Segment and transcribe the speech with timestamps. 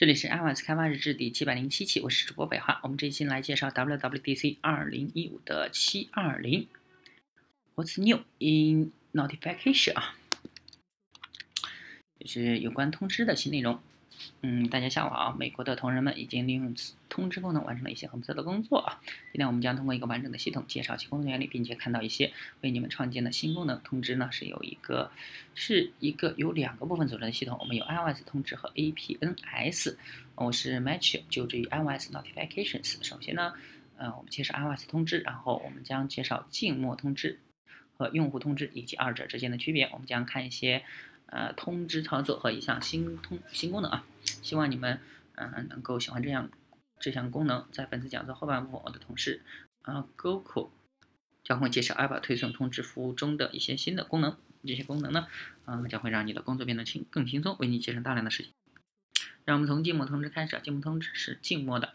[0.00, 2.80] 这里是 iOS 开发日志第七百零七期，我是主播北华。
[2.82, 6.66] 我们这一期来介绍 WWDC 二零一五的七二零。
[7.74, 10.16] What's new in notification 啊？
[12.18, 13.78] 就是有关通知的新内容。
[14.42, 15.34] 嗯，大家下午好。
[15.38, 16.74] 美国的同仁们已经利用
[17.08, 19.00] 通知功能完成了一些很不错的工作啊。
[19.32, 23.80] 今天我们将通过一个完整的系统介绍其工作原理，并且看到一些为你们创建的新功能。
[23.82, 25.10] 通知呢是有一个
[25.54, 29.96] 是一个由两个部分组成的系统，我们有 iOS 通知和 APNS。
[30.34, 33.02] 我是 Matthew，就职于 iOS Notifications。
[33.02, 33.52] 首先呢，
[33.96, 37.38] 呃，我们介绍 iOS 通知，然后我们将介绍静默通知
[37.96, 39.88] 和用户通知以及二者之间的区别。
[39.92, 40.82] 我们将看一些。
[41.32, 44.04] 呃，通知操作和一项新通新功能啊，
[44.50, 44.98] 希望你们
[45.36, 46.50] 嗯能够喜欢这样
[46.98, 47.68] 这项功能。
[47.70, 49.42] 在本次讲座后半部分，我的同事
[49.82, 50.70] 啊 Goku
[51.44, 54.36] 将会介绍 App 推送通知服务中的一些新的功能。
[54.66, 55.28] 这些功能呢，
[55.66, 58.52] 啊将会让你的工作变得轻更轻松，为你节省大量的时间。
[59.44, 61.94] 让我们从静默通知开始，静默通知是静默的。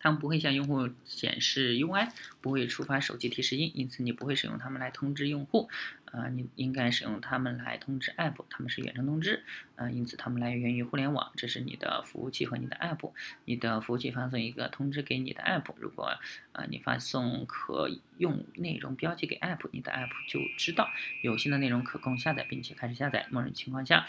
[0.00, 5.68] 它们不会向用户显示 UI，不会触发手机提示音，因此你不会使用它们来通知用户。
[6.06, 9.44] 啊，你应该使用它们来通知 App，它们是远程通知。
[9.76, 13.12] 啊，因此它们来源于互联网，这是你的服务器和你的 App。
[13.44, 16.18] 你的服务器发送一个通知给你的 App，如果
[16.50, 20.88] 啊你发送可用内容标记给 App，你的 App 就知道
[21.22, 23.28] 有新的内容可供下载，并且开始下载。
[23.30, 24.08] 默认情况下。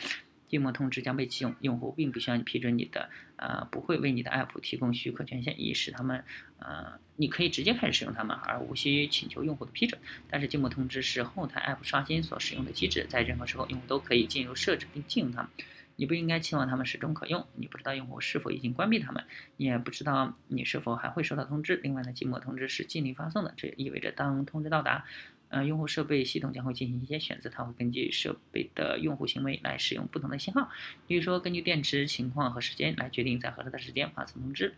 [0.52, 6.26] 静默通知将被启用，用户并不需要你批准你的，呃，不会为你的 app 提供许可权限，以使他们，
[6.60, 10.02] 呃，你可以直接开始使用它们，而无需请求用户的批准。
[10.30, 15.50] 但是静默通知是后台 app 刷新所使用的机制，在任何时候用户都可以进入设置并禁用它们。
[15.96, 19.24] 你不应该期望它们始终可用，你不知道用户是否已经关闭它们，
[19.56, 21.78] 你也不知道你是否还会收到通知。
[21.78, 25.06] 另外呢，静默通知是尽力发送的，这意味着当通知到达。
[25.52, 30.70] 呃，用户设备系统将会进行一些选择，它会根据设备的用户行为来使用不同的信号，
[31.08, 34.74] 比如说根据电池情况和时间来决定在合适的时间发送通知，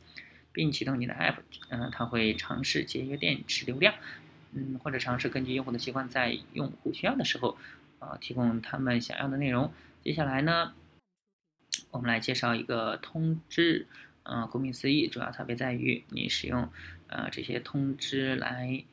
[0.52, 1.36] 并启动你的 App。
[1.70, 3.94] 嗯，它会尝试节约电池流量，
[4.52, 7.56] 嗯，或者尝试根据用户的习惯，在用户需要的时候，
[8.00, 9.72] 呃，提供他们想要的内容。
[10.04, 10.74] 接下来呢，
[11.92, 13.86] 我们来介绍一个通知。
[14.24, 16.70] 嗯，顾名思义，主要差别在于你使用
[17.08, 18.84] 呃这些通知来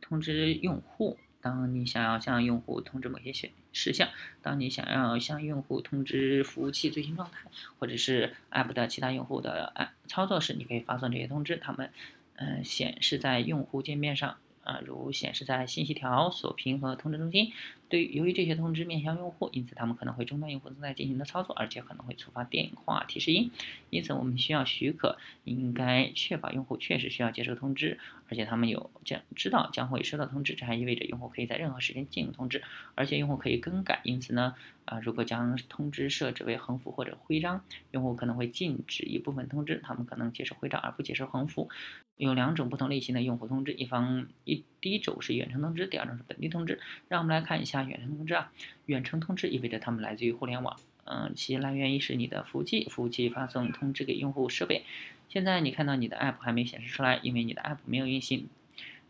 [0.00, 1.18] 通知用户。
[1.46, 4.08] 当你想要向用户通知某些事事项，
[4.42, 7.48] 当你想要向用户通知服务器最新状态，
[7.78, 9.72] 或者是 App 的其他用户的
[10.08, 11.92] 操作时，你可以发送这些通知，它们
[12.34, 14.36] 嗯显示在用户界面上。
[14.64, 17.52] 啊，如显示在信息条、锁屏和通知中心。
[17.88, 23.50] 对于由于这些通知面向用户，因此他们可能会中断用户正在进行的操作，而且可能会触发电话提示音。
[23.90, 27.98] 因此，我们需要许可，应该确保用户确实需要接收通知，
[28.28, 30.54] 而且他们有将知道将会收到通知。
[30.54, 32.62] 这还意味着用户可以在任何时间进入通知，
[32.94, 34.00] 而且用户可以更改。
[34.04, 34.54] 因此呢，
[34.84, 41.68] 啊，如果将通知设置为横幅或者徽章，用户可能会禁止一部分通知，他们可能接受徽章而不接受横幅。
[42.16, 46.78] 有两种不同类型的用户通知，一方一第一种是远程通知，第二种是本地通知。
[47.08, 48.52] 让我们来看一下远程通知啊。
[48.84, 54.84] 远程通知意味着它们来自于互联网，嗯，其来源于是你的服务器，服务器发送通知给用户设备。
[55.28, 58.48] 现在你看到你的 app 还没显示出来，因为你的 app 没有运行。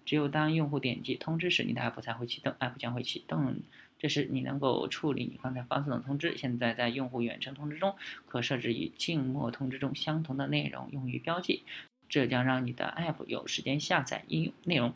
[0.07, 3.57] 只有当用户点击通知时，你的 app 才会启动，app 将会启动。
[3.99, 6.39] 这时你能够处理你刚才发送的通知。
[6.39, 7.95] 现在在用户远程通知中，
[8.27, 11.65] 可设置与静默通知中相同的内容用于标记。
[12.09, 14.95] 这将让你的 App 有时间下载应用内容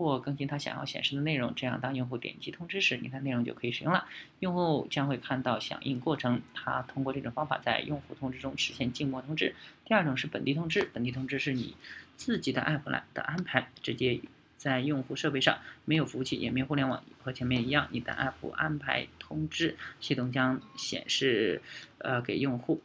[0.00, 1.52] 或更新它想要显示的内容。
[1.54, 4.06] 这样，当用户点击通知时，你的内容就可以使用了。
[4.38, 6.40] 用户将会看到响应过程。
[6.54, 9.54] 它通过这种方法在用户通知中实现静默通知。
[9.84, 10.88] 第二种是本地通知。
[10.94, 11.76] 本地通知是你
[12.14, 14.18] 自己的 App 来的安排，直接
[14.56, 21.60] 在用户设备上，没有服务器，也没有互联网，和前面一样，你的 App 安排通知，系统将显示
[21.98, 22.82] 呃给用户。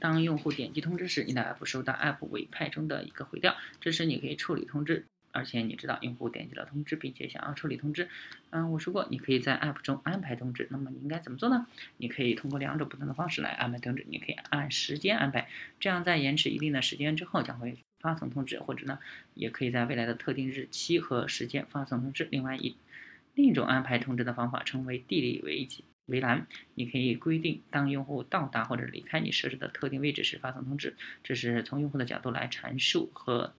[0.00, 8.08] 当用户点击通知时，你的 App 收到 App 委派中的一个回调，这时你可以处理通知，而且你知道用户点击了通知，并且想要处理通知。
[8.50, 11.66] 嗯，我说过你可以在 App 中安排通知，那么你应该怎么做呢？
[11.98, 15.48] 你可以通过两种不同的方式来安排通知，你可以按时间安排，
[15.78, 18.98] 这样在延迟一定的时间之后将会发送通知，或者呢，
[19.34, 22.26] 也可以在未来的特定日期和时间发送通知。
[22.30, 22.76] 另外一
[23.34, 25.84] 另一种安排通知的方法称为地理危机。
[26.06, 26.46] 围栏，
[26.76, 30.94] 你可以规定当用户到达或者离开你设置的特定位置时发送通知。
[31.24, 33.52] 这是从用户的角度来阐述和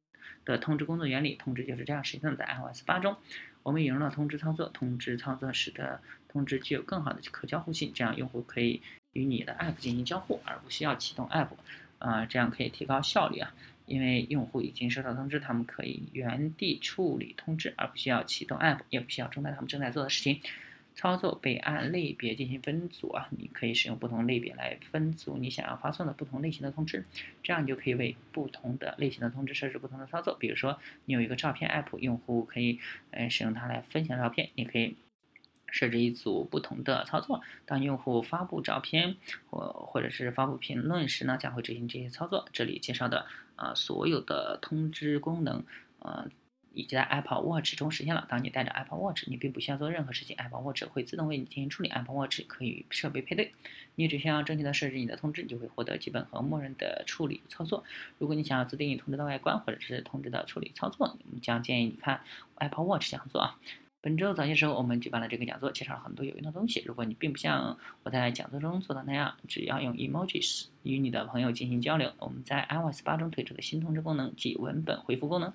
[0.47, 1.35] 的通知工作原理。
[1.35, 2.35] 通知就是这样实现的。
[2.35, 3.15] 在 iOS 八中，
[3.63, 4.67] 我们引入了通知操作。
[4.69, 8.81] 通知操作使得通知具有更好的可交互性，这样用户可以
[9.13, 11.49] 与你的 App 进行交互，而不需要启动 App。
[11.99, 13.53] 啊，这样可以提高效率啊，
[13.87, 20.39] 因为用户已经收到通知，他们可以原地处理通知，而不需要启动 App，也不需要中断他们正在做的事情。
[20.97, 27.05] 操作被按类别进行分组啊，你可以使用不同类别来分组你想要发送的不同类型的通知，
[27.41, 30.35] 这样你就可以为不同的类型的通知设置不同的操作。
[30.37, 32.79] 比如说，你有一个照片 app，用户可以
[33.11, 34.97] 呃使用它来分享照片，你可以。
[35.69, 39.17] 设置一组不同的操作，当用户发布照片
[39.49, 42.47] 或或者是发布评论时呢，将会执行这些操作。
[42.53, 43.25] 这里介绍的
[43.57, 45.65] 啊所有的通知功能，
[45.99, 46.25] 呃，
[46.77, 48.25] 已经在 Apple Watch 中实现了。
[48.29, 51.89] 当你带着 Apple Watch，你并不需要做任何事情，Apple Watch 会自动为你进行处理。
[51.89, 53.51] Apple Watch 可以与设备配对，
[53.95, 57.83] 你只需要正确的设置你的通知，你就会获得基本和默认的处理操作。
[58.19, 62.21] 如果你想要自定义通知的外观或者是通知的处理操作，我们将建议你看
[62.55, 63.59] Apple Watch 讲座啊。
[63.99, 66.81] 本周早些时候，我们举办了这个讲座，介绍了很多有用的东西。
[66.85, 75.51] 如果你并不像我在讲座中做的那样，只要用 emojis 与你的朋友进行交流，我们在 iOS 八中推出的新通知功能即文本回复功能。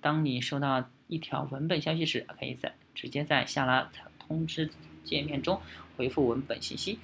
[0.00, 4.70] 当你收到一条文本消息时，可以在直接在下拉通知
[5.04, 5.60] 界面中
[5.96, 6.98] 回复文本信息。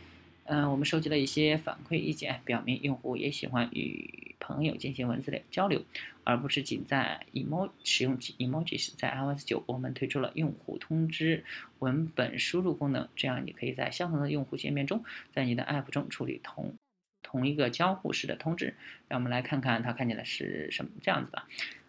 [0.48, 5.82] 嗯，我们收集了一些反馈意见，表明用户也喜欢与朋友进行文字的交流，
[6.22, 8.93] 而不是仅在 emoji 使用 emojis。
[8.96, 11.44] 在 iOS 九，我们推出了用户通知
[11.81, 16.76] 文本输入功能，这样你可以在相同的用户界面中，在你的 app 中处理同
[17.25, 18.76] 同一个交互式的通知。
[19.08, 21.43] 让我们来看看它看起来是什么这样子的。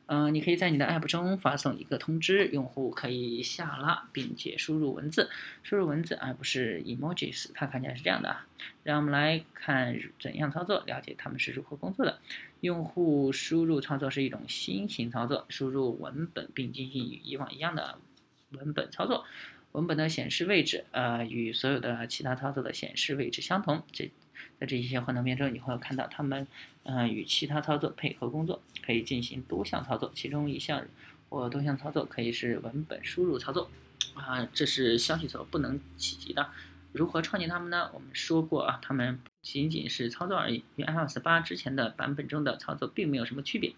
[0.08, 5.30] 嗯，你可以在你的 App 中发送一个通知，用户可以下拉并且输入文字，
[5.64, 8.48] 输入文字而不是 emojis，它看起来是这样的啊。
[8.84, 12.20] 让我们来看怎样操作，了解它们是如何工作的。
[12.62, 18.00] 用户输入操作是一种新型操作，输入文本并进行与以往一样的
[18.52, 19.26] 文本操作。
[19.74, 23.84] 文本的显示位置，呃，与所有的其他操作的显示位置相同。
[23.92, 24.10] 这
[24.60, 26.48] 在这一些幻灯片中，你会看到它们，
[26.84, 30.12] 嗯，与其他操作配合工作，可以进行多项操作。
[30.16, 30.86] 其中一项
[31.30, 33.70] 或多项操作可以是文本输入操作，
[34.16, 36.50] 啊，这是消息所不能企及的。
[36.94, 37.92] 如何创建它们呢？
[37.94, 43.74] 我们说过啊，它们仅仅是操作而已，与 iOS 八之前的版本中的操作并没有什么区别。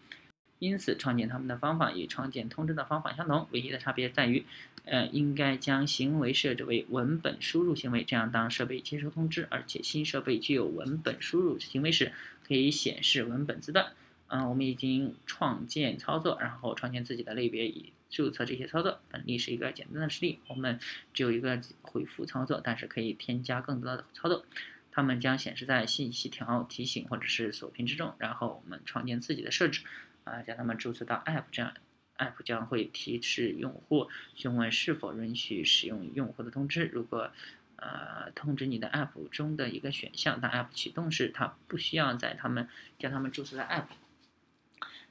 [0.60, 4.46] 因此，创建它们的方法与创建通知的方法相同，唯一的差别在于。
[4.86, 12.12] 呃，应该将行为设置为文本输入行为，这样当设备接收通知，而且新设备具有文本输入行为时，
[12.48, 13.92] 可以显示文本字段。
[14.28, 19.00] 嗯，我们已经创建操作，然后创建自己的类别以注册这些操作。
[19.12, 20.80] 本例是一个简单的实例，我们
[21.14, 24.44] 只有一个回复操作，但是可以添加更多的操作，
[24.92, 28.16] 它们将显示在信息条提醒或者是锁屏之中。
[28.18, 29.84] 然后我们创建自己的设置，
[30.30, 31.74] 啊，将它们注册到 App 这样。
[32.18, 36.86] App 将会提示用户询问是否允许使用用户的通知。
[36.86, 37.32] 如果
[37.78, 42.68] 呃通知你的 App 中的一个选项，当 App 启动时，它不需要在他们
[42.98, 43.88] 将他们注册在 App。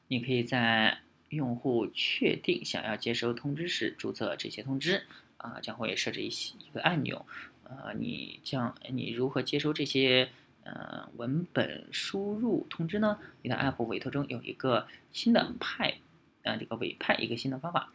[0.09, 1.01] 你可以在
[1.31, 5.05] 用户确定想要接收通知时注册这些通知。
[5.39, 7.25] 啊，将会设置一一个按钮。
[7.63, 10.31] 呃，你将你如何接收这些
[10.73, 13.19] 呃文本输入通知呢？
[13.43, 15.95] 你的 App 委托中有一个新的派。
[16.45, 17.93] 呃，这个委派一个新的方法，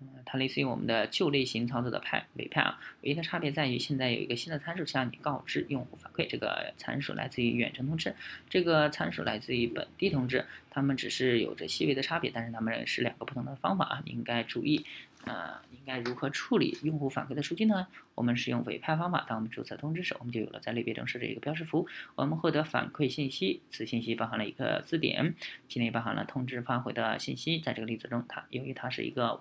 [0.00, 8.14] 嗯，它类似于我们的旧类型操作的派委派啊，唯一的差别在于现在有一个新的参数向你告知用户反馈，这个参数来自于远程通知，
[8.48, 14.86] 这个参数来自于本地通知，它们只是有着细微的差别，但是它们是两个不同的方法啊，你应该注意。
[15.24, 17.86] 呃，应该如何处理用户反馈的数据呢？
[18.16, 19.24] 我们使用委派方法。
[19.28, 21.86] 当我们注册通知时，我们就有了在类别中设置一个标识符。
[22.16, 25.34] 我们获得反馈信息，此信息包含了一个字典，
[25.68, 27.60] 其内包含了通知发回的信息。
[27.60, 29.40] 在这个例子中，它由于它是一个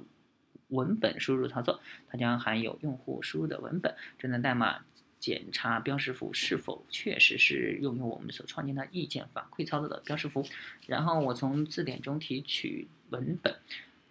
[0.68, 3.96] 文本输入操作，它将含有用户输入的文本。
[4.20, 4.86] 这段代码
[5.20, 10.46] 检查标识符是否确实是用于我们所创建的意见反馈操作的标识符。
[10.86, 13.56] 然后我从字典中提取文本，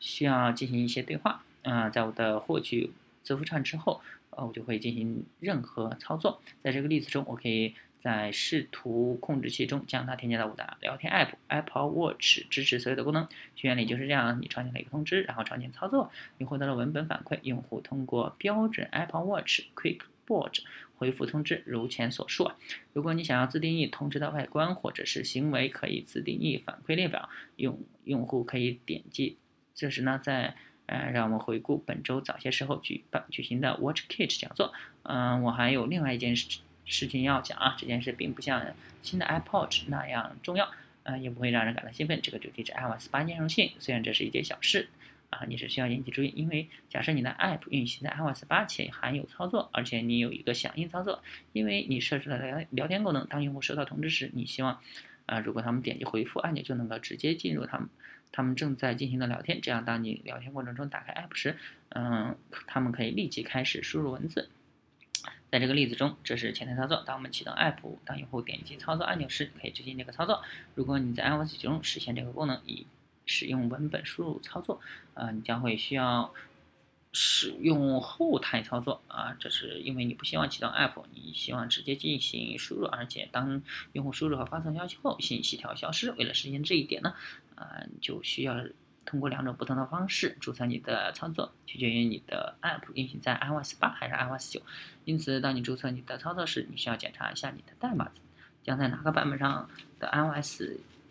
[0.01, 1.45] 需要进行一些对话。
[1.63, 2.91] 啊，在我的获取
[3.23, 4.01] 字符串之后，
[4.31, 6.41] 呃，我就会进行任何操作。
[6.63, 13.29] 在这个例子中，我可以在视图控制器中将它添加到我的聊天 App Apple Watch 支持所有的功能。
[13.61, 17.39] 原理就是这样：你创建了一个通知，然后创建操作，你获得了文本反馈。
[17.43, 20.61] 用户通过标准 Apple Watch Quick Board
[20.97, 22.51] 回复通知，如前所述。
[22.95, 27.29] 如果你想要自定义通知的外观或者是行为，可以自定义反馈列表。
[27.57, 29.37] 用用户可以点击。
[29.75, 30.55] 这时呢，在
[30.91, 34.75] 呃，让我们回顾本周早些时候举办举行的 WatchKit 讲座。
[35.05, 38.61] 嗯，我还有另外一件事事情要讲啊，这件事并不像
[39.01, 40.69] 新的 Apple Watch 那样重要，
[41.05, 42.21] 嗯，也不会让人感到兴奋。
[42.21, 44.89] 这个主题是 iOS 八兼容性，虽然这是一件小事
[45.31, 54.81] 啊，你是需要引起注意，因为假设你的 App 运行在 iOS 八且含有操作，而且你有一个响应操作，因为你设置了聊聊天功能，当用户收到通知时，你希望
[55.31, 57.89] 啊，如果他们点击回复按钮，就能够直接进入他们。
[58.33, 61.57] 他们正在进行的聊天，这样当你聊天过程中打开 App 时，
[61.91, 64.49] 嗯，他们可以立即开始输入文字。
[65.51, 67.03] 在这个例子中，这是前台操作。
[67.07, 70.43] 当我们启动 App，当用户点击操作按钮时，可以执行这个操作。
[70.75, 72.87] 如果你在 iOS 中实现这个功能，以
[73.27, 74.81] 使用文本输入操作，
[75.15, 76.33] 啊，你将会需要
[77.13, 83.63] 使用后台操作啊，这是因为你不希望启动 App，你希望直接进行输入，而且当
[83.93, 86.11] 用户输入和发送消息后，信息条消失。
[86.13, 87.15] 为了实现这一点呢，
[87.55, 88.65] 啊，就需要。
[89.07, 94.63] 通过两种不同的方式注册你的操作，取决于你的 App 运行在 iOS 八还是 iOS 九。
[95.05, 98.09] 因此，当你注册你的操作时，你需要检查一下你的代码
[98.63, 100.63] 将在哪个版本上的 iOS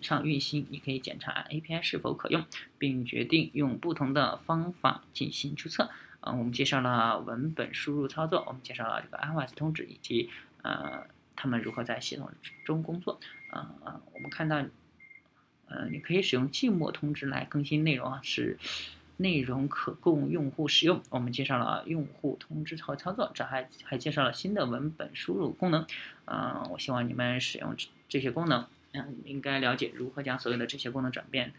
[0.01, 0.65] 上运行。
[0.69, 2.45] 你可以检查 API 是否可用，
[2.77, 5.89] 并决定用不同的方法进行注册。
[6.21, 10.29] 嗯，我们介绍了文本输入操作，我们介绍了这个 iOS 通知以及
[10.61, 12.29] 呃他们如何在系统
[12.65, 13.19] 中工作。
[13.53, 14.63] 嗯嗯，我们看到。
[15.71, 18.57] 呃，你可以使用静默通知来更新内容啊，使
[19.17, 20.99] 内容可供用户使用。
[21.11, 25.85] 我们介绍了用户通知和操作，这还还介绍了新的文本输入功能。
[26.25, 27.75] 嗯，我希望你们使用
[28.07, 31.53] 这些功能，嗯，应该了解如何将所有的这些功能转变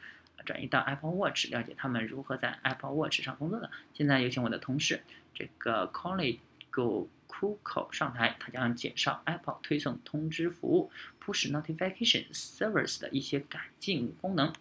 [0.44, 3.70] 转移到 Apple Watch，了解他们如何在 Apple Watch 上工作的。
[3.94, 5.02] 现在有请我的同事
[5.34, 6.38] 这个 Colleague。
[6.72, 14.52] Go Kuko 上台，他将介绍 Apple 推送通知服务 Push Notification Service 的一些改进功能。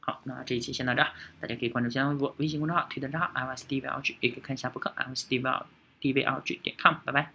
[0.00, 1.02] 好，那这一期先到这，
[1.38, 7.30] 大家可以关注新浪微博、微信公众号、推特账号 iOS DVLG，也可以看一下博客 iOS DVLG 点 com，拜拜。